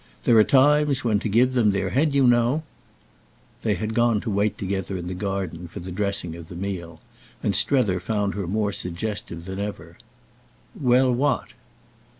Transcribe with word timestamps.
"There 0.23 0.35
are 0.39 0.43
times 0.43 1.03
when 1.03 1.19
to 1.19 1.29
give 1.29 1.53
them 1.53 1.69
their 1.69 1.91
head, 1.91 2.15
you 2.15 2.25
know—!" 2.25 2.63
They 3.61 3.75
had 3.75 3.93
gone 3.93 4.19
to 4.21 4.31
wait 4.31 4.57
together 4.57 4.97
in 4.97 5.05
the 5.05 5.13
garden 5.13 5.67
for 5.67 5.79
the 5.79 5.91
dressing 5.91 6.35
of 6.35 6.47
the 6.47 6.55
meal, 6.55 6.99
and 7.43 7.55
Strether 7.55 7.99
found 7.99 8.33
her 8.33 8.47
more 8.47 8.71
suggestive 8.73 9.45
than 9.45 9.59
ever 9.59 9.99
"Well, 10.73 11.13
what?" 11.13 11.53